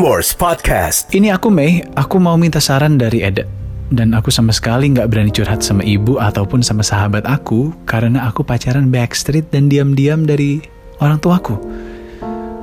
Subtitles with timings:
[0.00, 1.12] Podcast.
[1.12, 3.44] Ini aku Mei, aku mau minta saran dari Eda.
[3.92, 8.40] Dan aku sama sekali nggak berani curhat sama ibu ataupun sama sahabat aku karena aku
[8.40, 10.64] pacaran backstreet dan diam-diam dari
[11.04, 11.60] orang tuaku.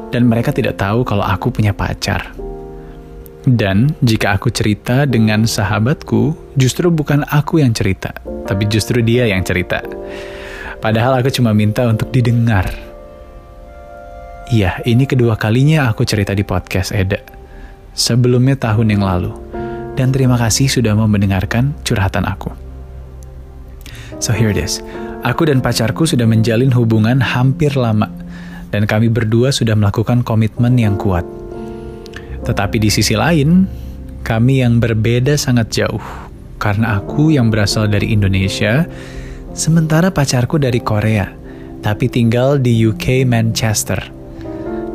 [0.09, 2.33] Dan mereka tidak tahu kalau aku punya pacar.
[3.45, 8.17] Dan jika aku cerita dengan sahabatku, justru bukan aku yang cerita,
[8.49, 9.85] tapi justru dia yang cerita.
[10.81, 12.86] Padahal aku cuma minta untuk didengar.
[14.47, 17.19] Iya, ini kedua kalinya aku cerita di podcast Eda.
[17.91, 19.35] Sebelumnya tahun yang lalu.
[19.99, 22.55] Dan terima kasih sudah mau mendengarkan curhatan aku.
[24.23, 24.79] So here it is.
[25.27, 28.07] Aku dan pacarku sudah menjalin hubungan hampir lama.
[28.71, 31.27] Dan kami berdua sudah melakukan komitmen yang kuat.
[32.47, 33.67] Tetapi di sisi lain,
[34.23, 36.03] kami yang berbeda sangat jauh.
[36.55, 38.87] Karena aku yang berasal dari Indonesia,
[39.51, 41.35] sementara pacarku dari Korea,
[41.83, 44.15] tapi tinggal di UK Manchester.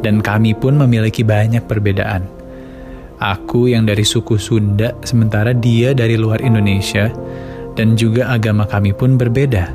[0.02, 2.26] Dan kami pun memiliki banyak perbedaan.
[3.22, 7.06] Aku yang dari suku Sunda, sementara dia dari luar Indonesia,
[7.78, 9.70] dan juga agama kami pun berbeda.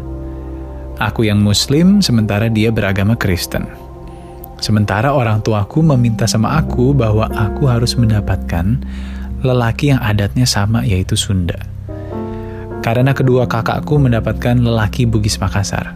[1.00, 3.64] Aku yang Muslim, sementara dia beragama Kristen.
[4.58, 8.82] Sementara orang tuaku meminta sama aku bahwa aku harus mendapatkan
[9.46, 11.62] lelaki yang adatnya sama yaitu Sunda.
[12.82, 15.94] Karena kedua kakakku mendapatkan lelaki Bugis Makassar.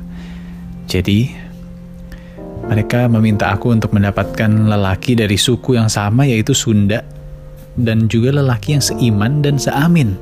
[0.85, 1.33] Jadi,
[2.72, 7.03] mereka meminta aku untuk mendapatkan lelaki dari suku yang sama yaitu Sunda
[7.75, 10.16] dan juga lelaki yang seiman dan seamin.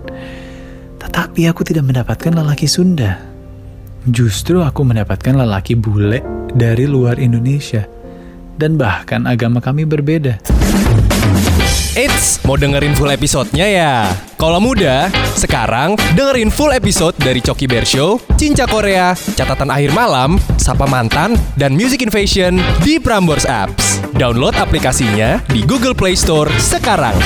[0.97, 3.21] Tetapi aku tidak mendapatkan lelaki Sunda.
[4.09, 7.85] Justru aku mendapatkan lelaki bule dari luar Indonesia
[8.57, 10.41] dan bahkan agama kami berbeda.
[11.99, 14.07] Eits, mau dengerin full episodenya ya?
[14.39, 20.39] Kalau muda, sekarang dengerin full episode dari Coki Bear Show, Cinca Korea, Catatan Akhir Malam,
[20.55, 22.55] Sapa Mantan, dan Music Invasion
[22.87, 23.99] di Prambors Apps.
[24.15, 27.19] Download aplikasinya di Google Play Store sekarang.